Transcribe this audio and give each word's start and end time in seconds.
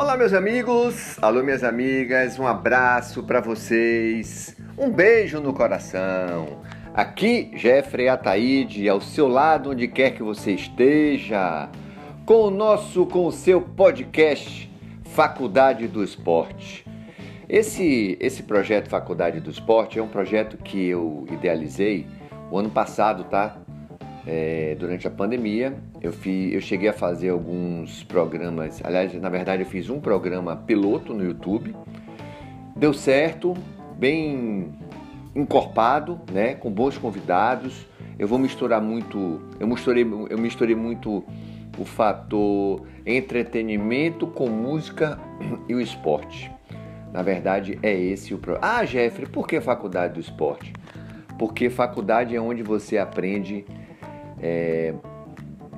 Olá, 0.00 0.16
meus 0.16 0.32
amigos, 0.32 1.18
alô, 1.20 1.42
minhas 1.42 1.62
amigas, 1.62 2.38
um 2.38 2.46
abraço 2.46 3.22
para 3.22 3.38
vocês, 3.38 4.56
um 4.78 4.88
beijo 4.90 5.40
no 5.40 5.52
coração. 5.52 6.62
Aqui, 6.94 7.50
Jeffrey 7.54 8.08
Ataíde, 8.08 8.88
ao 8.88 8.98
seu 9.02 9.28
lado, 9.28 9.72
onde 9.72 9.86
quer 9.86 10.12
que 10.12 10.22
você 10.22 10.52
esteja, 10.52 11.68
com 12.24 12.44
o 12.44 12.50
nosso, 12.50 13.04
com 13.04 13.26
o 13.26 13.30
seu 13.30 13.60
podcast 13.60 14.72
Faculdade 15.04 15.86
do 15.86 16.02
Esporte. 16.02 16.82
Esse, 17.46 18.16
esse 18.18 18.44
projeto 18.44 18.88
Faculdade 18.88 19.38
do 19.38 19.50
Esporte 19.50 19.98
é 19.98 20.02
um 20.02 20.08
projeto 20.08 20.56
que 20.56 20.82
eu 20.82 21.26
idealizei 21.30 22.06
o 22.50 22.56
ano 22.56 22.70
passado, 22.70 23.24
tá? 23.24 23.58
É, 24.26 24.76
durante 24.78 25.06
a 25.06 25.10
pandemia, 25.10 25.74
eu, 26.02 26.12
fiz, 26.12 26.52
eu 26.52 26.60
cheguei 26.60 26.88
a 26.88 26.92
fazer 26.92 27.30
alguns 27.30 28.04
programas. 28.04 28.80
Aliás, 28.84 29.14
na 29.14 29.28
verdade, 29.28 29.62
eu 29.62 29.66
fiz 29.66 29.88
um 29.88 30.00
programa 30.00 30.56
piloto 30.56 31.14
no 31.14 31.24
YouTube. 31.24 31.74
Deu 32.76 32.92
certo, 32.92 33.54
bem 33.96 34.72
encorpado, 35.34 36.20
né, 36.30 36.54
com 36.54 36.70
bons 36.70 36.98
convidados. 36.98 37.86
Eu 38.18 38.28
vou 38.28 38.38
misturar 38.38 38.80
muito, 38.80 39.40
eu 39.58 39.66
misturei, 39.66 40.06
eu 40.28 40.38
misturei 40.38 40.74
muito 40.74 41.24
o 41.78 41.84
fator 41.84 42.86
entretenimento 43.06 44.26
com 44.26 44.48
música 44.48 45.18
e 45.68 45.74
o 45.74 45.80
esporte. 45.80 46.50
Na 47.12 47.22
verdade, 47.22 47.78
é 47.82 47.92
esse 47.92 48.34
o 48.34 48.38
problema. 48.38 48.66
Ah, 48.66 48.84
Jeffrey, 48.84 49.26
por 49.26 49.46
que 49.48 49.60
faculdade 49.60 50.14
do 50.14 50.20
esporte? 50.20 50.72
Porque 51.38 51.70
faculdade 51.70 52.36
é 52.36 52.40
onde 52.40 52.62
você 52.62 52.98
aprende 52.98 53.64
é, 54.40 54.94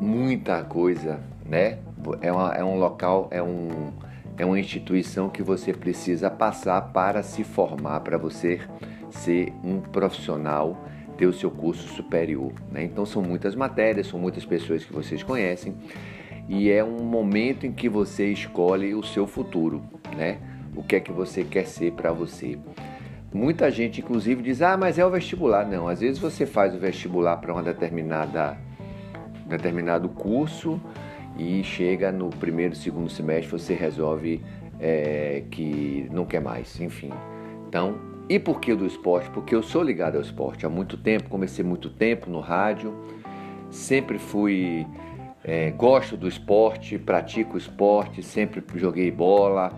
muita 0.01 0.62
coisa, 0.65 1.21
né? 1.45 1.79
É, 2.21 2.33
uma, 2.33 2.52
é 2.55 2.65
um 2.65 2.79
local, 2.79 3.29
é, 3.30 3.43
um, 3.43 3.93
é 4.37 4.45
uma 4.45 4.59
instituição 4.59 5.29
que 5.29 5.43
você 5.43 5.73
precisa 5.73 6.30
passar 6.30 6.80
para 6.93 7.23
se 7.23 7.45
formar, 7.45 8.01
para 8.01 8.19
você 8.19 8.60
ser 9.10 9.52
um 9.63 9.80
profissional, 9.80 10.85
ter 11.16 11.27
o 11.27 11.32
seu 11.32 11.51
curso 11.51 11.88
superior. 11.95 12.52
Né? 12.71 12.85
Então 12.85 13.07
são 13.07 13.23
muitas 13.23 13.54
matérias, 13.54 14.09
são 14.09 14.19
muitas 14.19 14.45
pessoas 14.45 14.85
que 14.85 14.93
vocês 14.93 15.23
conhecem 15.23 15.74
e 16.49 16.71
é 16.71 16.82
um 16.82 17.04
momento 17.04 17.66
em 17.66 17.73
que 17.73 17.88
você 17.88 18.32
escolhe 18.32 18.95
o 18.95 19.02
seu 19.02 19.26
futuro, 19.26 19.82
né? 20.16 20.38
O 20.74 20.82
que 20.82 20.97
é 20.97 21.01
que 21.01 21.13
você 21.13 21.45
quer 21.45 21.66
ser 21.66 21.93
para 21.93 22.13
você. 22.13 22.59
Muita 23.33 23.71
gente, 23.71 24.01
inclusive, 24.01 24.43
diz: 24.43 24.61
ah, 24.63 24.77
mas 24.77 24.99
é 24.99 25.07
o 25.07 25.11
vestibular. 25.11 25.66
Não, 25.66 25.88
às 25.88 26.01
vezes 26.01 26.19
você 26.19 26.45
faz 26.45 26.75
o 26.75 26.79
vestibular 26.79 27.37
para 27.38 27.52
uma 27.52 27.63
determinada 27.63 28.57
determinado 29.47 30.09
curso 30.09 30.80
e 31.37 31.63
chega 31.63 32.10
no 32.10 32.30
primeiro, 32.30 32.75
segundo 32.75 33.10
semestre 33.10 33.51
você 33.51 33.75
resolve 33.75 34.43
é, 34.80 35.45
que 35.51 36.09
não 36.10 36.25
quer 36.25 36.41
mais, 36.41 36.80
enfim. 36.80 37.10
Então, 37.69 37.97
e 38.29 38.38
por 38.38 38.60
que 38.60 38.75
do 38.75 38.87
esporte? 38.87 39.30
Porque 39.30 39.55
eu 39.55 39.63
sou 39.63 39.83
ligado 39.83 40.16
ao 40.16 40.23
esporte 40.23 40.65
há 40.65 40.69
muito 40.69 40.97
tempo, 40.97 41.29
comecei 41.29 41.65
muito 41.65 41.91
tempo 41.91 42.30
no 42.30 42.41
rádio, 42.41 42.95
sempre 43.71 44.19
fui, 44.19 44.87
é, 45.45 45.71
gosto 45.71 46.16
do 46.16 46.29
esporte, 46.29 46.99
pratico 46.99 47.57
esporte, 47.57 48.23
sempre 48.23 48.63
joguei 48.77 49.10
bola, 49.10 49.73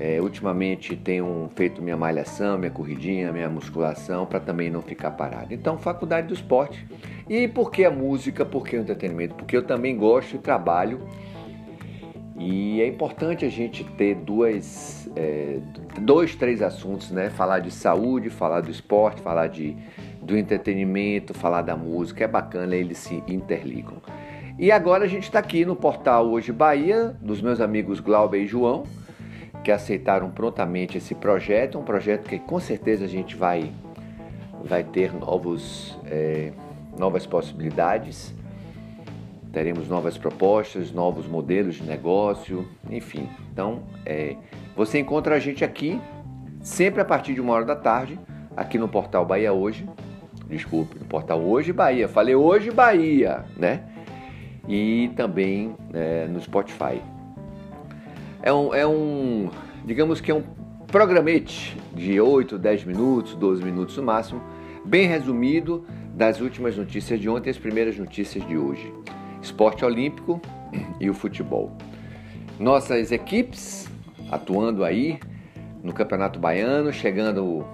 é, 0.00 0.18
ultimamente 0.18 0.96
tenho 0.96 1.50
feito 1.54 1.82
minha 1.82 1.96
malhação, 1.96 2.56
minha 2.56 2.70
corridinha, 2.70 3.30
minha 3.30 3.50
musculação 3.50 4.24
para 4.24 4.40
também 4.40 4.70
não 4.70 4.80
ficar 4.80 5.10
parado. 5.10 5.52
Então, 5.52 5.76
faculdade 5.76 6.26
do 6.28 6.32
esporte. 6.32 6.86
E 7.28 7.46
por 7.46 7.70
que 7.70 7.84
a 7.84 7.90
música? 7.90 8.42
Por 8.42 8.66
que 8.66 8.78
o 8.78 8.80
entretenimento? 8.80 9.34
Porque 9.34 9.54
eu 9.54 9.62
também 9.62 9.94
gosto 9.94 10.36
e 10.36 10.38
trabalho. 10.38 11.06
E 12.38 12.80
é 12.80 12.86
importante 12.86 13.44
a 13.44 13.50
gente 13.50 13.84
ter 13.84 14.14
duas, 14.14 15.06
é, 15.14 15.58
dois, 16.00 16.34
três 16.34 16.62
assuntos, 16.62 17.10
né? 17.10 17.28
Falar 17.28 17.58
de 17.58 17.70
saúde, 17.70 18.30
falar 18.30 18.62
do 18.62 18.70
esporte, 18.70 19.20
falar 19.20 19.48
de, 19.48 19.76
do 20.22 20.34
entretenimento, 20.34 21.34
falar 21.34 21.60
da 21.60 21.76
música. 21.76 22.24
É 22.24 22.28
bacana, 22.28 22.74
eles 22.74 22.96
se 22.96 23.22
interligam. 23.28 23.98
E 24.58 24.72
agora 24.72 25.04
a 25.04 25.08
gente 25.08 25.24
está 25.24 25.40
aqui 25.40 25.66
no 25.66 25.76
portal 25.76 26.30
Hoje 26.30 26.52
Bahia, 26.52 27.14
dos 27.20 27.42
meus 27.42 27.60
amigos 27.60 28.00
Glauber 28.00 28.42
e 28.42 28.46
João 28.46 28.84
que 29.62 29.70
aceitaram 29.70 30.30
prontamente 30.30 30.98
esse 30.98 31.14
projeto, 31.14 31.78
um 31.78 31.82
projeto 31.82 32.28
que 32.28 32.38
com 32.38 32.58
certeza 32.58 33.04
a 33.04 33.08
gente 33.08 33.36
vai, 33.36 33.70
vai 34.64 34.82
ter 34.82 35.12
novos, 35.12 35.98
é, 36.06 36.52
novas 36.98 37.26
possibilidades, 37.26 38.34
teremos 39.52 39.88
novas 39.88 40.16
propostas, 40.16 40.92
novos 40.92 41.26
modelos 41.26 41.76
de 41.76 41.82
negócio, 41.82 42.66
enfim. 42.88 43.28
Então, 43.52 43.82
é, 44.06 44.36
você 44.76 44.98
encontra 44.98 45.34
a 45.34 45.38
gente 45.38 45.64
aqui, 45.64 46.00
sempre 46.62 47.00
a 47.00 47.04
partir 47.04 47.34
de 47.34 47.40
uma 47.40 47.52
hora 47.52 47.64
da 47.64 47.76
tarde, 47.76 48.18
aqui 48.56 48.78
no 48.78 48.88
Portal 48.88 49.24
Bahia 49.24 49.52
Hoje, 49.52 49.86
desculpe, 50.48 50.98
no 50.98 51.04
Portal 51.04 51.40
Hoje 51.40 51.72
Bahia, 51.72 52.08
falei 52.08 52.34
Hoje 52.34 52.70
Bahia, 52.70 53.44
né? 53.56 53.84
E 54.68 55.10
também 55.16 55.74
é, 55.92 56.26
no 56.26 56.40
Spotify. 56.40 57.02
É 58.42 58.52
um, 58.52 58.74
é 58.74 58.86
um, 58.86 59.50
digamos 59.84 60.20
que 60.20 60.30
é 60.30 60.34
um 60.34 60.42
programete 60.86 61.76
de 61.94 62.20
8, 62.20 62.58
10 62.58 62.84
minutos, 62.84 63.34
12 63.34 63.62
minutos 63.62 63.96
no 63.96 64.02
máximo, 64.02 64.42
bem 64.84 65.06
resumido 65.06 65.84
das 66.14 66.40
últimas 66.40 66.76
notícias 66.76 67.20
de 67.20 67.28
ontem 67.28 67.48
e 67.48 67.52
as 67.52 67.58
primeiras 67.58 67.98
notícias 67.98 68.46
de 68.46 68.56
hoje. 68.56 68.92
Esporte 69.42 69.84
olímpico 69.84 70.40
e 70.98 71.10
o 71.10 71.14
futebol. 71.14 71.70
Nossas 72.58 73.12
equipes 73.12 73.88
atuando 74.30 74.84
aí 74.84 75.18
no 75.82 75.92
Campeonato 75.92 76.38
Baiano, 76.38 76.92
chegando 76.92 77.64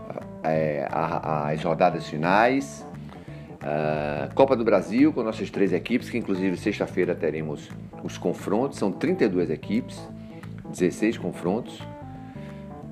é, 0.43 0.89
às 0.91 1.63
rodadas 1.63 2.09
finais. 2.09 2.87
Uh, 3.57 4.33
Copa 4.35 4.55
do 4.55 4.65
Brasil 4.65 5.13
com 5.13 5.23
nossas 5.25 5.51
três 5.51 5.73
equipes, 5.73 6.09
que 6.09 6.17
inclusive 6.17 6.57
sexta-feira 6.57 7.15
teremos 7.17 7.69
os 8.05 8.17
confrontos, 8.17 8.79
são 8.79 8.93
32 8.93 9.51
equipes. 9.51 10.01
16 10.71 11.19
confrontos 11.19 11.81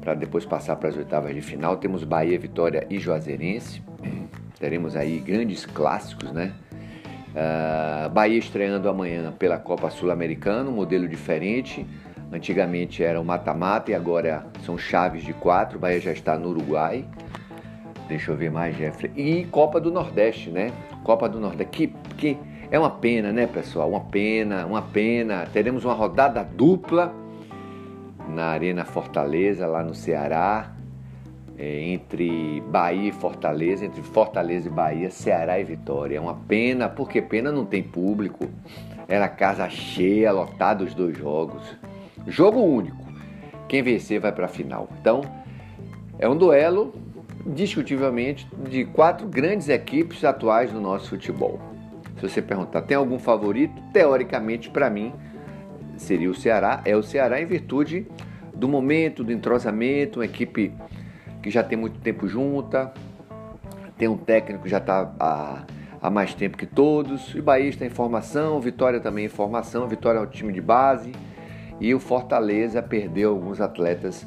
para 0.04 0.14
depois 0.14 0.44
passar 0.44 0.76
para 0.76 0.90
as 0.90 0.96
oitavas 0.96 1.34
de 1.34 1.40
final. 1.40 1.78
Temos 1.78 2.04
Bahia, 2.04 2.38
Vitória 2.38 2.86
e 2.90 2.98
Juazeirense. 2.98 3.82
Teremos 4.60 4.94
aí 4.94 5.18
grandes 5.18 5.64
clássicos, 5.64 6.30
né? 6.30 6.52
Uh, 7.34 8.08
Bahia 8.10 8.38
estreando 8.38 8.88
amanhã 8.88 9.32
pela 9.32 9.58
Copa 9.58 9.90
Sul-Americana, 9.90 10.70
um 10.70 10.74
modelo 10.74 11.08
diferente. 11.08 11.84
Antigamente 12.30 13.02
era 13.02 13.20
o 13.20 13.24
mata-mata 13.24 13.90
e 13.90 13.94
agora 13.94 14.46
são 14.64 14.76
chaves 14.76 15.24
de 15.24 15.32
quatro. 15.32 15.78
Bahia 15.78 16.00
já 16.00 16.12
está 16.12 16.38
no 16.38 16.50
Uruguai. 16.50 17.04
Deixa 18.08 18.30
eu 18.30 18.36
ver 18.36 18.50
mais, 18.50 18.76
Jeffrey. 18.76 19.10
E 19.16 19.44
Copa 19.46 19.80
do 19.80 19.90
Nordeste, 19.90 20.50
né? 20.50 20.70
Copa 21.02 21.28
do 21.28 21.40
Nordeste. 21.40 21.70
Que, 21.70 21.86
que 22.16 22.38
é 22.70 22.78
uma 22.78 22.90
pena, 22.90 23.32
né, 23.32 23.46
pessoal? 23.46 23.88
Uma 23.88 24.00
pena, 24.00 24.66
uma 24.66 24.82
pena. 24.82 25.46
Teremos 25.52 25.84
uma 25.84 25.94
rodada 25.94 26.44
dupla 26.44 27.23
na 28.28 28.46
Arena 28.46 28.84
Fortaleza, 28.84 29.66
lá 29.66 29.82
no 29.82 29.94
Ceará, 29.94 30.72
é, 31.56 31.80
entre 31.82 32.62
Bahia 32.68 33.08
e 33.08 33.12
Fortaleza, 33.12 33.84
entre 33.84 34.02
Fortaleza 34.02 34.68
e 34.68 34.70
Bahia, 34.70 35.10
Ceará 35.10 35.58
e 35.58 35.64
Vitória. 35.64 36.16
É 36.16 36.20
uma 36.20 36.34
pena, 36.34 36.88
porque 36.88 37.22
pena 37.22 37.52
não 37.52 37.64
tem 37.64 37.82
público. 37.82 38.48
Era 39.06 39.28
casa 39.28 39.68
cheia, 39.68 40.32
lotada 40.32 40.82
os 40.82 40.94
dois 40.94 41.16
jogos. 41.16 41.62
Jogo 42.26 42.60
único. 42.60 43.04
Quem 43.68 43.82
vencer 43.82 44.20
vai 44.20 44.32
para 44.32 44.46
a 44.46 44.48
final. 44.48 44.88
Então, 45.00 45.20
é 46.18 46.28
um 46.28 46.36
duelo, 46.36 46.94
discutivelmente, 47.46 48.48
de 48.68 48.84
quatro 48.84 49.26
grandes 49.26 49.68
equipes 49.68 50.24
atuais 50.24 50.72
do 50.72 50.80
nosso 50.80 51.10
futebol. 51.10 51.60
Se 52.16 52.28
você 52.28 52.40
perguntar, 52.42 52.82
tem 52.82 52.96
algum 52.96 53.18
favorito? 53.18 53.74
Teoricamente, 53.92 54.70
para 54.70 54.88
mim, 54.88 55.12
seria 55.96 56.30
o 56.30 56.34
Ceará, 56.34 56.82
é 56.84 56.96
o 56.96 57.02
Ceará 57.02 57.40
em 57.40 57.46
virtude 57.46 58.06
do 58.54 58.68
momento, 58.68 59.24
do 59.24 59.32
entrosamento, 59.32 60.20
uma 60.20 60.24
equipe 60.24 60.72
que 61.42 61.50
já 61.50 61.62
tem 61.62 61.76
muito 61.76 61.98
tempo 62.00 62.26
junta, 62.26 62.92
tem 63.98 64.08
um 64.08 64.16
técnico 64.16 64.64
que 64.64 64.70
já 64.70 64.78
está 64.78 65.12
há, 65.18 65.64
há, 66.00 66.10
mais 66.10 66.34
tempo 66.34 66.56
que 66.56 66.66
todos, 66.66 67.34
o 67.34 67.42
Bahia 67.42 67.68
está 67.68 67.84
em 67.84 67.90
formação, 67.90 68.60
Vitória 68.60 69.00
também 69.00 69.26
em 69.26 69.28
formação, 69.28 69.86
Vitória 69.88 70.18
é 70.18 70.22
um 70.22 70.26
time 70.26 70.52
de 70.52 70.60
base, 70.60 71.12
e 71.80 71.94
o 71.94 72.00
Fortaleza 72.00 72.82
perdeu 72.82 73.30
alguns 73.30 73.60
atletas 73.60 74.26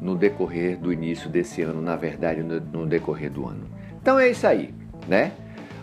no 0.00 0.14
decorrer 0.14 0.78
do 0.78 0.92
início 0.92 1.28
desse 1.28 1.62
ano, 1.62 1.80
na 1.80 1.96
verdade, 1.96 2.42
no 2.42 2.86
decorrer 2.86 3.30
do 3.30 3.46
ano. 3.46 3.66
Então 4.00 4.18
é 4.18 4.28
isso 4.28 4.46
aí, 4.46 4.74
né? 5.08 5.32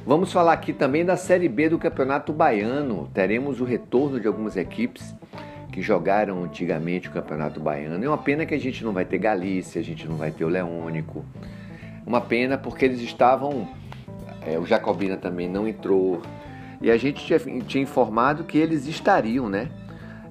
Vamos 0.06 0.32
falar 0.34 0.54
aqui 0.54 0.74
também 0.74 1.06
da 1.06 1.16
Série 1.16 1.48
B 1.48 1.70
do 1.70 1.80
Campeonato 1.80 2.34
Baiano. 2.34 3.10
Teremos 3.14 3.62
o 3.62 3.64
retorno 3.64 4.20
de 4.20 4.28
algumas 4.28 4.58
equipes 4.58 5.16
que 5.72 5.82
jogaram 5.82 6.44
antigamente 6.44 7.08
o 7.08 7.12
Campeonato 7.12 7.60
Baiano. 7.60 8.04
É 8.04 8.08
uma 8.08 8.18
pena 8.18 8.46
que 8.46 8.54
a 8.54 8.60
gente 8.60 8.84
não 8.84 8.92
vai 8.92 9.06
ter 9.06 9.18
Galícia, 9.18 9.80
a 9.80 9.84
gente 9.84 10.08
não 10.08 10.16
vai 10.16 10.32
ter 10.32 10.44
o 10.46 10.50
Leônico. 10.50 11.26
Uma 12.06 12.22
pena 12.22 12.58
porque 12.58 12.86
eles 12.86 13.02
estavam. 13.02 13.68
É, 14.46 14.60
o 14.60 14.66
Jacobina 14.66 15.16
também 15.16 15.50
não 15.50 15.68
entrou. 15.68 16.22
E 16.82 16.92
a 16.92 16.98
gente 16.98 17.26
tinha, 17.26 17.40
tinha 17.62 17.82
informado 17.82 18.44
que 18.44 18.58
eles 18.58 18.88
estariam, 18.88 19.48
né? 19.48 19.70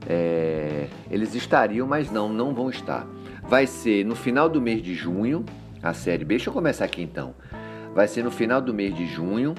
é, 0.09 0.87
eles 1.11 1.35
estariam, 1.35 1.87
mas 1.87 2.11
não, 2.11 2.29
não 2.29 2.55
vão 2.55 2.71
estar. 2.71 3.07
Vai 3.43 3.67
ser 3.67 4.05
no 4.05 4.15
final 4.15 4.49
do 4.49 4.61
mês 4.61 4.83
de 4.83 4.95
junho, 4.95 5.45
a 5.83 5.93
Série 5.93 6.25
B. 6.25 6.35
Deixa 6.35 6.51
eu 6.51 6.55
começar 6.55 6.85
aqui 6.85 7.03
então. 7.03 7.35
Vai 7.95 8.09
ser 8.09 8.25
no 8.25 8.31
final 8.31 8.61
do 8.61 8.73
mês 8.73 8.95
de 8.95 9.07
junho. 9.07 9.55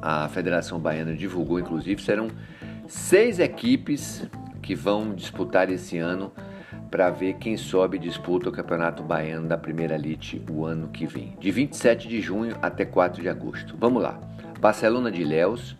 A 0.00 0.28
Federação 0.28 0.80
Baiana 0.80 1.14
divulgou, 1.14 1.60
inclusive, 1.60 2.02
serão 2.02 2.28
seis 2.88 3.38
equipes 3.38 4.28
que 4.60 4.74
vão 4.74 5.14
disputar 5.14 5.70
esse 5.70 5.98
ano 5.98 6.32
para 6.90 7.10
ver 7.10 7.34
quem 7.34 7.56
sobe 7.56 7.96
e 7.96 8.00
disputa 8.00 8.48
o 8.48 8.52
Campeonato 8.52 9.02
Baiano 9.02 9.48
da 9.48 9.56
Primeira 9.56 9.94
Elite 9.94 10.42
o 10.50 10.64
ano 10.64 10.88
que 10.88 11.06
vem, 11.06 11.36
de 11.38 11.50
27 11.50 12.08
de 12.08 12.20
junho 12.20 12.56
até 12.60 12.84
4 12.84 13.22
de 13.22 13.28
agosto. 13.28 13.76
Vamos 13.78 14.02
lá. 14.02 14.20
Barcelona 14.60 15.10
de 15.10 15.22
Ilhéus, 15.22 15.76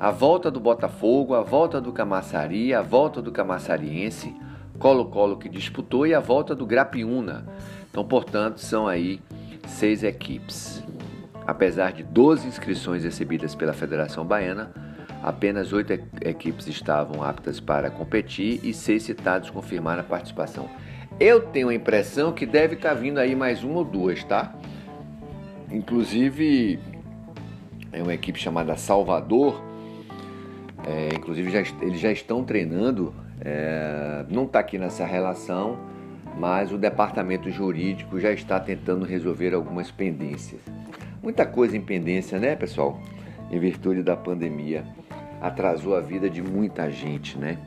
a 0.00 0.10
volta 0.10 0.50
do 0.50 0.58
Botafogo, 0.58 1.34
a 1.34 1.42
volta 1.42 1.80
do 1.80 1.92
Camaçari, 1.92 2.74
a 2.74 2.82
volta 2.82 3.22
do 3.22 3.30
Camaçariense, 3.30 4.34
Colo-Colo 4.78 5.36
que 5.36 5.48
disputou 5.48 6.06
e 6.06 6.14
a 6.14 6.20
volta 6.20 6.54
do 6.54 6.66
Grapiúna. 6.66 7.46
Então, 7.88 8.04
portanto, 8.04 8.58
são 8.58 8.88
aí 8.88 9.20
seis 9.66 10.02
equipes. 10.02 10.82
Apesar 11.46 11.92
de 11.92 12.02
12 12.02 12.46
inscrições 12.46 13.04
recebidas 13.04 13.54
pela 13.54 13.72
Federação 13.72 14.24
Baiana, 14.24 14.72
apenas 15.22 15.72
oito 15.72 15.92
equipes 16.20 16.66
estavam 16.66 17.22
aptas 17.22 17.58
para 17.58 17.90
competir 17.90 18.60
e 18.62 18.72
seis 18.72 19.02
citados 19.02 19.50
confirmaram 19.50 20.00
a 20.00 20.04
participação. 20.04 20.68
Eu 21.18 21.40
tenho 21.40 21.68
a 21.68 21.74
impressão 21.74 22.32
que 22.32 22.46
deve 22.46 22.74
estar 22.74 22.94
vindo 22.94 23.18
aí 23.18 23.34
mais 23.34 23.62
uma 23.64 23.78
ou 23.78 23.84
duas, 23.84 24.22
tá? 24.24 24.54
Inclusive, 25.70 26.78
é 27.92 28.02
uma 28.02 28.14
equipe 28.14 28.38
chamada 28.38 28.76
Salvador 28.76 29.72
é, 30.84 31.10
inclusive, 31.14 31.50
já, 31.50 31.60
eles 31.80 32.00
já 32.00 32.10
estão 32.10 32.42
treinando, 32.44 33.14
é, 33.40 34.24
não 34.28 34.44
está 34.44 34.58
aqui 34.58 34.78
nessa 34.78 35.04
relação, 35.04 35.78
mas 36.36 36.72
o 36.72 36.78
departamento 36.78 37.50
jurídico 37.50 38.18
já 38.18 38.32
está 38.32 38.58
tentando 38.58 39.04
resolver 39.04 39.54
algumas 39.54 39.90
pendências. 39.90 40.60
Muita 41.22 41.46
coisa 41.46 41.76
em 41.76 41.80
pendência, 41.80 42.38
né, 42.38 42.56
pessoal? 42.56 43.00
Em 43.50 43.58
virtude 43.58 44.02
da 44.02 44.16
pandemia, 44.16 44.84
atrasou 45.40 45.96
a 45.96 46.00
vida 46.00 46.28
de 46.28 46.42
muita 46.42 46.90
gente, 46.90 47.38
né? 47.38 47.58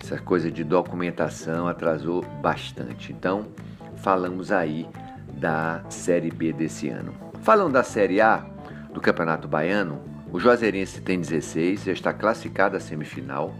Essa 0.00 0.18
coisa 0.18 0.50
de 0.50 0.62
documentação 0.62 1.66
atrasou 1.66 2.24
bastante. 2.40 3.12
Então, 3.12 3.48
falamos 3.96 4.52
aí 4.52 4.86
da 5.34 5.82
Série 5.88 6.30
B 6.30 6.52
desse 6.52 6.88
ano. 6.88 7.12
Falando 7.42 7.72
da 7.72 7.82
Série 7.82 8.20
A 8.20 8.46
do 8.92 9.00
Campeonato 9.00 9.48
Baiano, 9.48 10.00
o 10.32 10.38
Juazeirense 10.38 11.00
tem 11.00 11.20
16, 11.20 11.84
já 11.84 11.92
está 11.92 12.12
classificado 12.12 12.76
à 12.76 12.80
semifinal. 12.80 13.54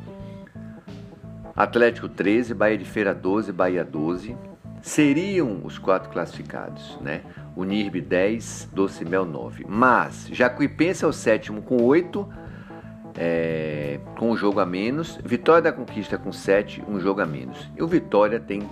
Atlético 1.58 2.08
13, 2.08 2.54
Bahia 2.54 2.78
de 2.78 2.84
Feira 2.84 3.12
12, 3.12 3.50
Bahia 3.50 3.84
12. 3.84 4.36
Seriam 4.80 5.60
os 5.64 5.76
quatro 5.76 6.08
classificados, 6.08 6.96
né? 7.00 7.22
O 7.56 7.64
NIRB 7.64 8.00
10, 8.00 8.68
Doce 8.72 9.04
Mel 9.04 9.24
9. 9.24 9.66
Mas 9.68 10.28
Jacuipense 10.30 11.04
é 11.04 11.08
o 11.08 11.12
sétimo 11.12 11.60
com 11.60 11.82
8, 11.82 12.28
é, 13.16 13.98
com 14.16 14.30
um 14.30 14.36
jogo 14.36 14.60
a 14.60 14.66
menos. 14.66 15.18
Vitória 15.24 15.62
da 15.62 15.72
Conquista 15.72 16.16
com 16.16 16.30
7, 16.30 16.84
um 16.86 17.00
jogo 17.00 17.20
a 17.20 17.26
menos. 17.26 17.68
E 17.76 17.82
o 17.82 17.88
Vitória 17.88 18.38
tem 18.38 18.62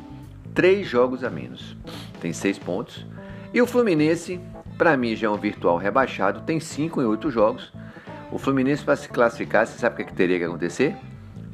3 0.55 0.87
jogos 0.87 1.25
a 1.25 1.29
menos. 1.29 1.77
Tem 2.21 2.33
6 2.33 2.56
pontos. 2.61 3.05
E 3.53 3.61
o 3.61 3.67
Fluminense, 3.67 4.41
para 4.79 4.97
mim 4.97 5.17
já 5.17 5.27
é 5.27 5.31
um 5.31 5.37
virtual 5.37 5.77
rebaixado, 5.77 6.43
tem 6.43 6.61
5 6.61 7.03
em 7.03 7.05
8 7.05 7.33
jogos 7.33 7.73
o 8.31 8.38
Fluminense, 8.38 8.85
para 8.85 8.97
se 8.97 9.09
classificar, 9.09 9.67
você 9.67 9.79
sabe 9.79 9.94
o 9.94 9.97
que, 9.97 10.03
é 10.03 10.05
que 10.06 10.12
teria 10.12 10.38
que 10.38 10.44
acontecer? 10.44 10.97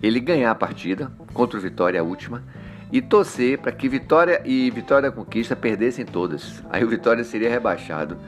Ele 0.02 0.18
ganhar 0.18 0.50
a 0.50 0.54
partida 0.54 1.12
contra 1.32 1.58
o 1.58 1.62
Vitória, 1.62 2.00
a 2.00 2.02
última, 2.02 2.42
e 2.90 3.00
torcer 3.00 3.58
para 3.58 3.72
que 3.72 3.88
Vitória 3.88 4.42
e 4.44 4.70
Vitória 4.70 5.10
da 5.10 5.16
Conquista 5.16 5.56
perdessem 5.56 6.04
todas. 6.04 6.62
Aí 6.70 6.84
o 6.84 6.88
Vitória 6.88 7.24
seria 7.24 7.48
rebaixado. 7.48 8.18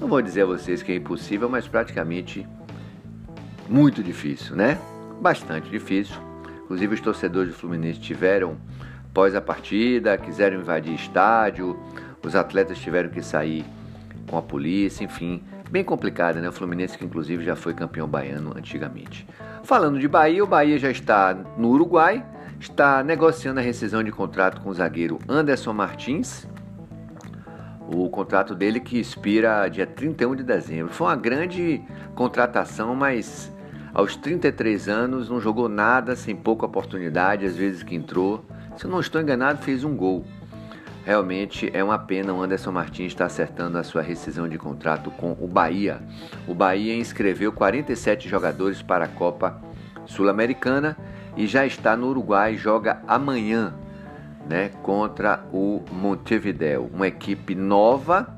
Não 0.00 0.06
vou 0.08 0.22
dizer 0.22 0.42
a 0.42 0.46
vocês 0.46 0.82
que 0.82 0.92
é 0.92 0.96
impossível, 0.96 1.48
mas 1.48 1.66
praticamente 1.66 2.46
muito 3.68 4.02
difícil, 4.02 4.56
né? 4.56 4.78
Bastante 5.20 5.68
difícil. 5.68 6.16
Inclusive 6.64 6.94
os 6.94 7.00
torcedores 7.00 7.52
do 7.52 7.58
Fluminense 7.58 7.98
tiveram 7.98 8.56
pós 9.12 9.34
a 9.34 9.40
partida, 9.40 10.16
quiseram 10.16 10.60
invadir 10.60 10.94
estádio, 10.94 11.78
os 12.24 12.36
atletas 12.36 12.78
tiveram 12.78 13.10
que 13.10 13.20
sair 13.20 13.64
com 14.28 14.38
a 14.38 14.42
polícia, 14.42 15.04
enfim, 15.04 15.42
bem 15.70 15.84
complicada, 15.84 16.40
né? 16.40 16.48
O 16.48 16.52
Fluminense 16.52 16.96
que 16.96 17.04
inclusive 17.04 17.44
já 17.44 17.54
foi 17.54 17.74
campeão 17.74 18.08
baiano 18.08 18.52
antigamente. 18.56 19.26
Falando 19.62 19.98
de 19.98 20.08
Bahia, 20.08 20.42
o 20.42 20.46
Bahia 20.46 20.78
já 20.78 20.90
está 20.90 21.36
no 21.56 21.68
Uruguai, 21.68 22.24
está 22.58 23.02
negociando 23.02 23.60
a 23.60 23.62
rescisão 23.62 24.02
de 24.02 24.10
contrato 24.10 24.60
com 24.60 24.70
o 24.70 24.74
zagueiro 24.74 25.18
Anderson 25.28 25.72
Martins. 25.72 26.46
O 27.90 28.08
contrato 28.10 28.54
dele 28.54 28.80
que 28.80 28.98
expira 28.98 29.68
dia 29.68 29.86
31 29.86 30.36
de 30.36 30.42
dezembro. 30.42 30.92
Foi 30.92 31.06
uma 31.06 31.16
grande 31.16 31.82
contratação, 32.14 32.94
mas 32.94 33.50
aos 33.94 34.14
33 34.16 34.88
anos 34.88 35.30
não 35.30 35.40
jogou 35.40 35.68
nada, 35.68 36.14
sem 36.14 36.36
pouca 36.36 36.66
oportunidade, 36.66 37.46
às 37.46 37.56
vezes 37.56 37.82
que 37.82 37.94
entrou. 37.94 38.44
Se 38.76 38.84
eu 38.84 38.90
não 38.90 39.00
estou 39.00 39.20
enganado, 39.20 39.62
fez 39.62 39.84
um 39.84 39.96
gol. 39.96 40.24
Realmente 41.08 41.70
é 41.72 41.82
uma 41.82 41.98
pena 41.98 42.34
o 42.34 42.42
Anderson 42.42 42.70
Martins 42.70 43.06
estar 43.06 43.24
acertando 43.24 43.78
a 43.78 43.82
sua 43.82 44.02
rescisão 44.02 44.46
de 44.46 44.58
contrato 44.58 45.10
com 45.12 45.34
o 45.40 45.48
Bahia. 45.48 46.02
O 46.46 46.52
Bahia 46.54 46.94
inscreveu 46.94 47.50
47 47.50 48.28
jogadores 48.28 48.82
para 48.82 49.06
a 49.06 49.08
Copa 49.08 49.58
Sul-Americana 50.04 50.98
e 51.34 51.46
já 51.46 51.64
está 51.64 51.96
no 51.96 52.08
Uruguai, 52.08 52.58
joga 52.58 53.00
amanhã 53.08 53.72
né, 54.46 54.70
contra 54.82 55.46
o 55.50 55.82
Montevideo, 55.90 56.90
uma 56.92 57.08
equipe 57.08 57.54
nova, 57.54 58.28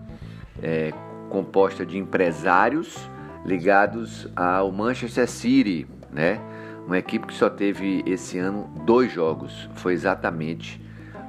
é, 0.62 0.92
composta 1.28 1.84
de 1.84 1.98
empresários 1.98 3.10
ligados 3.44 4.28
ao 4.36 4.70
Manchester 4.70 5.28
City, 5.28 5.88
né? 6.12 6.40
Uma 6.86 6.98
equipe 6.98 7.26
que 7.26 7.34
só 7.34 7.50
teve 7.50 8.04
esse 8.06 8.38
ano 8.38 8.70
dois 8.86 9.10
jogos, 9.10 9.68
foi 9.74 9.92
exatamente 9.92 10.80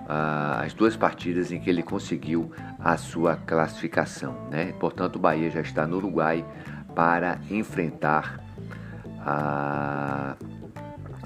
as 0.07 0.74
duas 0.74 0.95
partidas 0.95 1.51
em 1.51 1.59
que 1.59 1.69
ele 1.69 1.83
conseguiu 1.83 2.51
a 2.80 2.98
sua 2.98 3.36
classificação. 3.36 4.36
Né? 4.50 4.74
Portanto, 4.80 5.15
o 5.15 5.19
Bahia 5.19 5.50
já 5.50 5.62
está 5.62 5.88
no 5.88 5.98
Uruguai 5.98 6.45
para 6.94 7.39
enfrentar 7.50 8.39
a, 9.19 10.36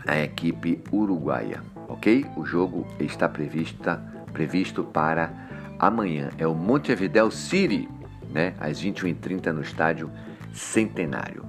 a 0.06 0.20
equipe 0.20 0.84
uruguaia. 0.92 1.62
Ok? 1.88 2.26
O 2.36 2.46
jogo 2.46 2.86
está 3.00 3.28
prevista, 3.30 4.02
previsto 4.34 4.84
para 4.84 5.32
amanhã. 5.80 6.30
É 6.38 6.46
o 6.46 6.54
Montevideo 6.54 7.32
City, 7.32 7.90
né? 8.30 8.54
às 8.60 8.82
21h30 8.84 9.52
no 9.52 9.62
estádio 9.62 10.12
Centenário. 10.54 11.46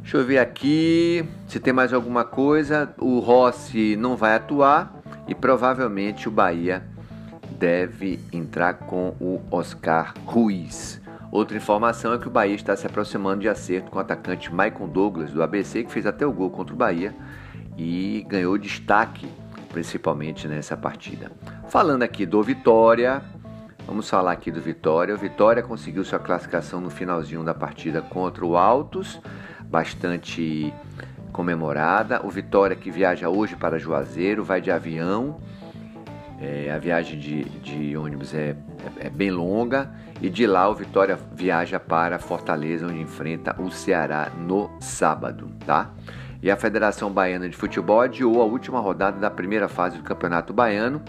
Deixa 0.00 0.18
eu 0.18 0.24
ver 0.24 0.38
aqui 0.38 1.24
se 1.48 1.58
tem 1.58 1.72
mais 1.72 1.92
alguma 1.92 2.24
coisa. 2.24 2.94
O 2.98 3.20
Rossi 3.20 3.96
não 3.96 4.16
vai 4.16 4.34
atuar 4.34 4.93
e 5.26 5.34
provavelmente 5.34 6.28
o 6.28 6.30
Bahia 6.30 6.84
deve 7.58 8.20
entrar 8.32 8.74
com 8.74 9.14
o 9.20 9.40
Oscar 9.50 10.14
Ruiz. 10.24 11.00
Outra 11.30 11.56
informação 11.56 12.12
é 12.12 12.18
que 12.18 12.28
o 12.28 12.30
Bahia 12.30 12.54
está 12.54 12.76
se 12.76 12.86
aproximando 12.86 13.40
de 13.40 13.48
acerto 13.48 13.90
com 13.90 13.98
o 13.98 14.00
atacante 14.00 14.52
Maicon 14.52 14.88
Douglas 14.88 15.32
do 15.32 15.42
ABC, 15.42 15.82
que 15.82 15.92
fez 15.92 16.06
até 16.06 16.24
o 16.26 16.32
gol 16.32 16.50
contra 16.50 16.74
o 16.74 16.78
Bahia 16.78 17.14
e 17.76 18.24
ganhou 18.28 18.56
destaque 18.56 19.28
principalmente 19.72 20.46
nessa 20.46 20.76
partida. 20.76 21.32
Falando 21.68 22.04
aqui 22.04 22.24
do 22.24 22.40
Vitória, 22.40 23.20
vamos 23.84 24.08
falar 24.08 24.30
aqui 24.30 24.50
do 24.50 24.60
Vitória. 24.60 25.12
O 25.12 25.18
Vitória 25.18 25.62
conseguiu 25.62 26.04
sua 26.04 26.20
classificação 26.20 26.80
no 26.80 26.90
finalzinho 26.90 27.42
da 27.42 27.52
partida 27.52 28.00
contra 28.00 28.46
o 28.46 28.56
Altos, 28.56 29.20
bastante 29.64 30.72
comemorada. 31.34 32.24
O 32.24 32.30
Vitória 32.30 32.76
que 32.76 32.92
viaja 32.92 33.28
hoje 33.28 33.56
para 33.56 33.76
Juazeiro, 33.76 34.44
vai 34.44 34.60
de 34.60 34.70
avião. 34.70 35.40
É, 36.40 36.70
a 36.70 36.78
viagem 36.78 37.18
de, 37.18 37.44
de 37.44 37.96
ônibus 37.96 38.32
é, 38.32 38.56
é, 39.00 39.06
é, 39.06 39.10
bem 39.10 39.32
longa. 39.32 39.90
E 40.22 40.30
de 40.30 40.46
lá 40.46 40.68
o 40.68 40.74
Vitória 40.74 41.18
viaja 41.34 41.80
para 41.80 42.20
Fortaleza, 42.20 42.86
onde 42.86 43.00
enfrenta 43.00 43.60
o 43.60 43.68
Ceará 43.68 44.30
no 44.38 44.70
sábado, 44.80 45.50
tá? 45.66 45.90
E 46.40 46.50
a 46.50 46.56
Federação 46.56 47.10
Baiana 47.10 47.48
de 47.48 47.56
Futebol 47.56 48.00
adiou 48.00 48.40
a 48.40 48.44
última 48.44 48.78
rodada 48.78 49.18
da 49.18 49.30
primeira 49.30 49.66
fase 49.68 49.98
do 49.98 50.04
Campeonato 50.04 50.52
Baiano. 50.52 51.02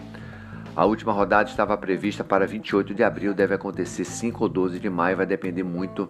A 0.75 0.85
última 0.85 1.13
rodada 1.13 1.49
estava 1.49 1.77
prevista 1.77 2.23
para 2.23 2.47
28 2.47 2.95
de 2.95 3.03
abril, 3.03 3.33
deve 3.33 3.53
acontecer 3.53 4.03
5 4.03 4.43
ou 4.43 4.49
12 4.49 4.79
de 4.79 4.89
maio, 4.89 5.17
vai 5.17 5.25
depender 5.25 5.63
muito 5.63 6.09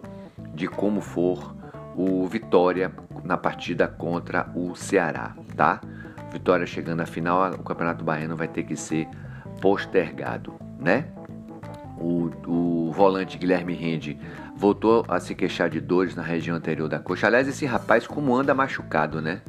de 0.54 0.66
como 0.66 1.00
for 1.00 1.54
o 1.96 2.26
Vitória 2.28 2.92
na 3.24 3.36
partida 3.36 3.88
contra 3.88 4.50
o 4.54 4.74
Ceará, 4.74 5.34
tá? 5.56 5.80
Vitória 6.30 6.66
chegando 6.66 7.00
à 7.00 7.06
final, 7.06 7.50
o 7.52 7.62
Campeonato 7.62 8.04
Baiano 8.04 8.36
vai 8.36 8.46
ter 8.46 8.64
que 8.64 8.76
ser 8.76 9.08
postergado, 9.60 10.54
né? 10.78 11.06
O, 11.98 12.30
o 12.46 12.92
volante 12.92 13.38
Guilherme 13.38 13.72
Rende 13.72 14.18
voltou 14.54 15.04
a 15.08 15.18
se 15.18 15.34
queixar 15.34 15.70
de 15.70 15.80
dores 15.80 16.14
na 16.14 16.22
região 16.22 16.56
anterior 16.56 16.88
da 16.88 16.98
coxa. 16.98 17.26
Aliás, 17.26 17.48
esse 17.48 17.64
rapaz 17.64 18.06
como 18.06 18.36
anda 18.36 18.54
machucado, 18.54 19.22
né? 19.22 19.40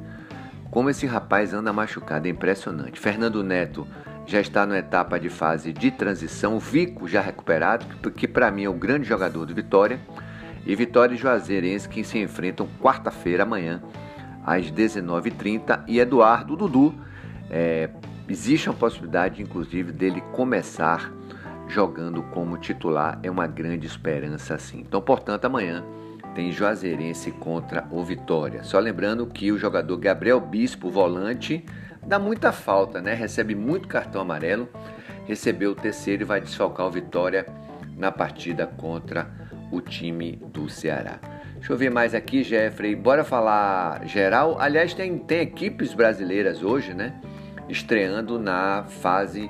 Como 0.72 0.90
esse 0.90 1.06
rapaz 1.06 1.54
anda 1.54 1.74
machucado, 1.74 2.28
é 2.28 2.32
impressionante. 2.32 3.00
Fernando 3.00 3.44
Neto 3.44 3.86
já 4.26 4.40
está 4.40 4.66
na 4.66 4.78
etapa 4.78 5.20
de 5.20 5.30
fase 5.30 5.74
de 5.74 5.92
transição. 5.92 6.60
Vico 6.60 7.08
já 7.08 7.22
recuperado, 7.22 7.86
que 8.12 8.28
para 8.28 8.52
mim 8.52 8.64
é 8.64 8.70
o 8.70 8.74
grande 8.74 9.08
jogador 9.08 9.46
do 9.46 9.56
Vitória. 9.56 10.00
E 10.68 10.76
Vitória 10.76 11.16
e 11.16 11.18
Juazeirense 11.18 11.88
que 11.88 12.04
se 12.04 12.20
enfrentam 12.20 12.68
quarta-feira 12.82 13.44
amanhã 13.44 13.82
às 14.46 14.70
19h30. 14.70 15.86
E 15.88 15.98
Eduardo 15.98 16.58
Dudu, 16.58 16.94
é, 17.50 17.90
existe 18.28 18.70
a 18.70 18.74
possibilidade 18.74 19.42
inclusive 19.42 19.94
dele 19.94 20.22
começar 20.34 21.10
jogando 21.70 22.22
como 22.22 22.58
titular. 22.58 23.18
É 23.24 23.32
uma 23.32 23.48
grande 23.48 23.88
esperança 23.88 24.56
assim. 24.56 24.82
Então, 24.82 25.02
portanto, 25.02 25.46
amanhã 25.46 25.86
tem 26.36 26.52
Juazeirense 26.52 27.32
contra 27.32 27.88
o 27.90 28.04
Vitória. 28.04 28.62
Só 28.66 28.78
lembrando 28.78 29.26
que 29.26 29.54
o 29.54 29.58
jogador 29.58 29.96
Gabriel 29.96 30.42
Bispo, 30.42 30.90
volante, 30.90 31.66
dá 32.06 32.20
muita 32.20 32.52
falta, 32.52 33.02
né? 33.02 33.14
Recebe 33.14 33.56
muito 33.56 33.88
cartão 33.88 34.22
amarelo, 34.22 34.68
recebeu 35.26 35.72
o 35.72 35.76
terceiro 35.76 36.24
e 36.24 36.26
vai 36.26 36.42
desfalcar 36.42 36.88
o 36.88 36.92
Vitória 36.92 37.46
na 37.98 38.12
partida 38.12 38.68
contra 38.68 39.47
o 39.72 39.82
time 39.82 40.40
do 40.54 40.70
Ceará. 40.70 41.20
Deixa 41.56 41.74
eu 41.74 41.78
ver 41.78 41.90
mais 41.90 42.14
aqui, 42.14 42.44
Jeffrey. 42.44 42.96
Bora 42.96 43.24
falar 43.24 44.06
geral. 44.06 44.58
Aliás, 44.60 44.94
tem, 44.94 45.18
tem 45.18 45.42
equipes 45.42 45.94
brasileiras 45.94 46.64
hoje, 46.64 46.94
né? 46.94 47.20
Estreando 47.68 48.40
na 48.40 48.86
fase 48.86 49.50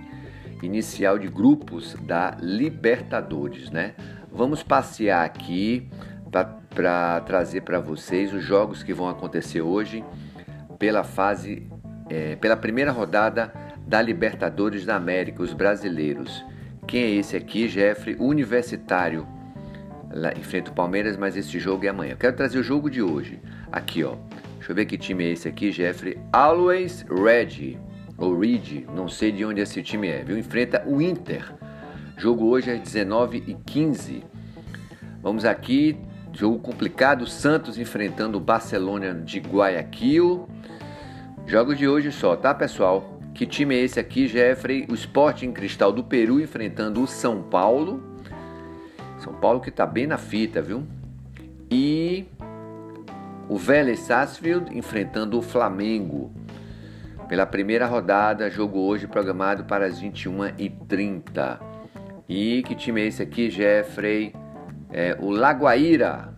inicial 0.63 1.19
de 1.19 1.27
grupos 1.27 1.93
da 2.01 2.35
Libertadores, 2.39 3.69
né? 3.69 3.93
Vamos 4.31 4.63
passear 4.63 5.25
aqui 5.25 5.89
para 6.31 7.21
trazer 7.21 7.61
para 7.61 7.79
vocês 7.79 8.33
os 8.33 8.43
jogos 8.43 8.83
que 8.83 8.93
vão 8.93 9.09
acontecer 9.09 9.61
hoje 9.61 10.03
pela 10.79 11.03
fase 11.03 11.67
é, 12.09 12.35
pela 12.35 12.55
primeira 12.55 12.91
rodada 12.91 13.53
da 13.85 14.01
Libertadores 14.01 14.85
da 14.85 14.95
América, 14.95 15.41
os 15.41 15.53
brasileiros. 15.53 16.45
Quem 16.87 17.03
é 17.03 17.09
esse 17.11 17.35
aqui, 17.35 17.67
Jeffrey? 17.67 18.15
Universitário. 18.19 19.27
Enfrenta 20.37 20.71
o 20.71 20.73
Palmeiras, 20.73 21.17
mas 21.17 21.35
esse 21.35 21.59
jogo 21.59 21.85
é 21.85 21.89
amanhã. 21.89 22.13
Eu 22.13 22.17
quero 22.17 22.35
trazer 22.35 22.59
o 22.59 22.63
jogo 22.63 22.89
de 22.89 23.01
hoje. 23.01 23.39
Aqui, 23.71 24.03
ó. 24.03 24.15
Deixa 24.57 24.71
eu 24.71 24.75
ver 24.75 24.85
que 24.85 24.97
time 24.97 25.25
é 25.25 25.31
esse 25.31 25.47
aqui, 25.47 25.71
Jeffrey. 25.71 26.17
Always 26.31 27.05
Ready. 27.09 27.79
Ou 28.17 28.37
Reed, 28.37 28.85
não 28.95 29.07
sei 29.07 29.31
de 29.31 29.45
onde 29.45 29.61
esse 29.61 29.81
time 29.83 30.07
é, 30.07 30.23
viu? 30.23 30.37
Enfrenta 30.37 30.83
o 30.87 30.99
Inter. 30.99 31.53
Jogo 32.17 32.45
hoje 32.47 32.71
é 32.71 32.77
19 32.77 33.43
e 33.45 33.53
15. 33.53 34.23
Vamos 35.21 35.45
aqui, 35.45 35.95
jogo 36.33 36.57
complicado. 36.57 37.27
Santos 37.27 37.77
enfrentando 37.77 38.39
o 38.39 38.41
Barcelona 38.41 39.13
de 39.13 39.39
Guayaquil. 39.39 40.49
Jogos 41.45 41.77
de 41.77 41.87
hoje 41.87 42.11
só, 42.11 42.35
tá 42.35 42.55
pessoal? 42.55 43.19
Que 43.35 43.45
time 43.45 43.75
é 43.75 43.83
esse 43.83 43.99
aqui, 43.99 44.27
Jeffrey? 44.27 44.87
O 44.89 44.95
Sporting 44.95 45.51
Cristal 45.51 45.91
do 45.91 46.03
Peru 46.03 46.41
enfrentando 46.41 47.03
o 47.03 47.07
São 47.07 47.43
Paulo. 47.43 48.16
São 49.27 49.33
Paulo 49.33 49.59
que 49.59 49.69
tá 49.69 49.85
bem 49.85 50.07
na 50.07 50.17
fita, 50.17 50.61
viu? 50.61 50.85
E 51.69 52.25
o 53.49 53.57
Vélez 53.57 53.99
Sarsfield 53.99 54.75
enfrentando 54.77 55.37
o 55.37 55.41
Flamengo. 55.41 56.31
Pela 57.27 57.45
primeira 57.45 57.85
rodada, 57.85 58.49
jogo 58.49 58.79
hoje 58.79 59.05
programado 59.05 59.65
para 59.65 59.85
as 59.85 60.01
21h30. 60.01 61.59
E 62.29 62.63
que 62.63 62.73
time 62.73 63.01
é 63.01 63.07
esse 63.07 63.21
aqui, 63.21 63.49
Jeffrey? 63.49 64.33
É 64.93 65.17
o 65.19 65.29
Lagoaíra. 65.29 66.33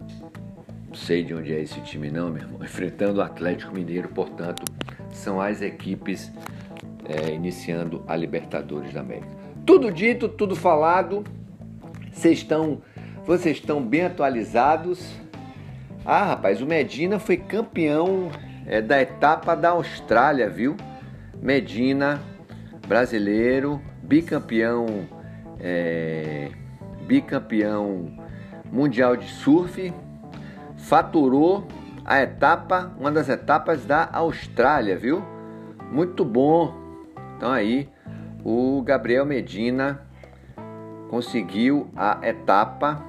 Não 0.87 0.95
sei 0.95 1.23
de 1.23 1.35
onde 1.35 1.53
é 1.53 1.61
esse 1.61 1.79
time 1.81 2.09
não, 2.09 2.31
meu 2.31 2.41
irmão. 2.41 2.59
Enfrentando 2.65 3.19
o 3.19 3.21
Atlético 3.21 3.71
Mineiro, 3.71 4.09
portanto, 4.09 4.63
são 5.11 5.39
as 5.39 5.61
equipes 5.61 6.31
é, 7.05 7.31
iniciando 7.35 8.03
a 8.07 8.15
Libertadores 8.15 8.91
da 8.91 9.01
América. 9.01 9.29
Tudo 9.63 9.91
dito, 9.91 10.27
tudo 10.27 10.55
falado. 10.55 11.23
Vocês 12.19 12.39
estão, 12.39 12.81
vocês 13.25 13.55
estão 13.55 13.81
bem 13.81 14.03
atualizados. 14.03 15.15
Ah, 16.03 16.25
rapaz, 16.25 16.61
o 16.61 16.65
Medina 16.65 17.17
foi 17.17 17.37
campeão 17.37 18.29
é, 18.67 18.81
da 18.81 19.01
etapa 19.01 19.55
da 19.55 19.69
Austrália, 19.69 20.49
viu? 20.49 20.75
Medina, 21.41 22.19
brasileiro, 22.85 23.81
bicampeão, 24.03 25.07
é, 25.61 26.49
bicampeão 27.07 28.11
mundial 28.69 29.15
de 29.15 29.29
surf, 29.29 29.93
faturou 30.75 31.65
a 32.03 32.21
etapa, 32.21 32.93
uma 32.99 33.13
das 33.13 33.29
etapas 33.29 33.85
da 33.85 34.09
Austrália, 34.11 34.97
viu? 34.97 35.23
Muito 35.89 36.25
bom. 36.25 36.75
Então 37.37 37.49
aí 37.49 37.87
o 38.43 38.81
Gabriel 38.81 39.25
Medina 39.25 40.08
conseguiu 41.09 41.89
a 41.95 42.19
etapa. 42.23 43.03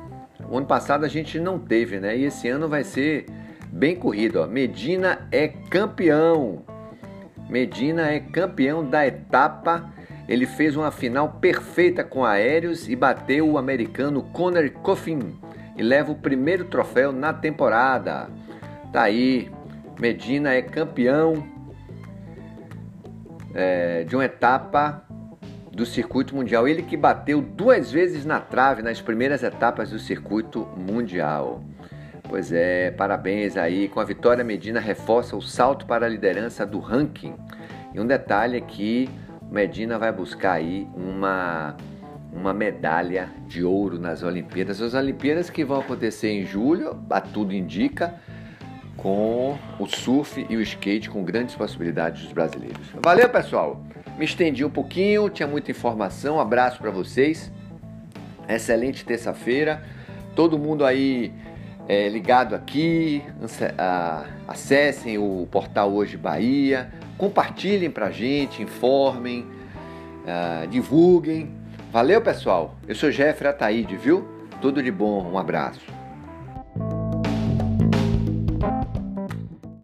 O 0.48 0.56
ano 0.56 0.66
passado 0.66 1.04
a 1.04 1.08
gente 1.08 1.38
não 1.38 1.58
teve, 1.58 2.00
né? 2.00 2.16
E 2.16 2.24
esse 2.24 2.48
ano 2.48 2.68
vai 2.68 2.82
ser 2.82 3.26
bem 3.70 3.94
corrido. 3.94 4.40
Ó. 4.40 4.46
Medina 4.46 5.28
é 5.30 5.46
campeão. 5.48 6.64
Medina 7.48 8.10
é 8.10 8.18
campeão 8.18 8.84
da 8.84 9.06
etapa. 9.06 9.92
Ele 10.28 10.46
fez 10.46 10.76
uma 10.76 10.90
final 10.90 11.36
perfeita 11.40 12.02
com 12.02 12.24
aéreos 12.24 12.88
e 12.88 12.96
bateu 12.96 13.48
o 13.48 13.58
americano 13.58 14.22
Conor 14.22 14.70
Coffin 14.70 15.38
e 15.76 15.82
leva 15.82 16.12
o 16.12 16.14
primeiro 16.14 16.64
troféu 16.64 17.12
na 17.12 17.32
temporada. 17.32 18.28
Tá 18.92 19.02
aí, 19.02 19.50
Medina 20.00 20.52
é 20.52 20.62
campeão 20.62 21.46
é, 23.54 24.04
de 24.04 24.14
uma 24.14 24.24
etapa 24.24 25.04
do 25.70 25.86
circuito 25.86 26.34
mundial. 26.34 26.66
Ele 26.66 26.82
que 26.82 26.96
bateu 26.96 27.40
duas 27.40 27.90
vezes 27.90 28.24
na 28.24 28.40
trave 28.40 28.82
nas 28.82 29.00
primeiras 29.00 29.42
etapas 29.42 29.90
do 29.90 29.98
circuito 29.98 30.68
mundial. 30.76 31.62
Pois 32.28 32.52
é, 32.52 32.90
parabéns 32.92 33.56
aí. 33.56 33.88
Com 33.88 34.00
a 34.00 34.04
vitória, 34.04 34.44
Medina 34.44 34.78
reforça 34.78 35.36
o 35.36 35.42
salto 35.42 35.86
para 35.86 36.06
a 36.06 36.08
liderança 36.08 36.64
do 36.64 36.78
ranking. 36.78 37.34
E 37.92 38.00
um 38.00 38.06
detalhe 38.06 38.56
é 38.56 38.60
que 38.60 39.08
Medina 39.50 39.98
vai 39.98 40.12
buscar 40.12 40.52
aí 40.52 40.86
uma, 40.94 41.76
uma 42.32 42.54
medalha 42.54 43.28
de 43.48 43.64
ouro 43.64 43.98
nas 43.98 44.22
Olimpíadas. 44.22 44.80
As 44.80 44.94
Olimpíadas 44.94 45.50
que 45.50 45.64
vão 45.64 45.80
acontecer 45.80 46.28
em 46.28 46.46
julho, 46.46 47.02
a 47.10 47.20
tudo 47.20 47.52
indica, 47.52 48.14
com 48.96 49.58
o 49.78 49.86
surf 49.86 50.46
e 50.48 50.56
o 50.56 50.60
skate 50.60 51.10
com 51.10 51.24
grandes 51.24 51.56
possibilidades 51.56 52.22
dos 52.22 52.32
brasileiros. 52.32 52.86
Valeu, 53.02 53.28
pessoal. 53.28 53.82
Me 54.20 54.26
estendi 54.26 54.62
um 54.66 54.68
pouquinho, 54.68 55.30
tinha 55.30 55.48
muita 55.48 55.70
informação. 55.70 56.36
Um 56.36 56.40
abraço 56.40 56.78
para 56.78 56.90
vocês. 56.90 57.50
Excelente 58.46 59.02
terça-feira. 59.02 59.82
Todo 60.36 60.58
mundo 60.58 60.84
aí 60.84 61.32
é, 61.88 62.06
ligado 62.06 62.54
aqui, 62.54 63.22
acessem 64.46 65.16
o 65.16 65.48
portal 65.50 65.90
Hoje 65.90 66.18
Bahia, 66.18 66.92
compartilhem 67.16 67.90
para 67.90 68.10
gente, 68.10 68.62
informem, 68.62 69.46
uh, 70.26 70.66
divulguem. 70.68 71.54
Valeu, 71.90 72.20
pessoal. 72.20 72.74
Eu 72.86 72.94
sou 72.94 73.10
Jeffrey 73.10 73.48
Ataíde, 73.48 73.96
viu? 73.96 74.28
Tudo 74.60 74.82
de 74.82 74.90
bom. 74.90 75.30
Um 75.32 75.38
abraço. 75.38 75.99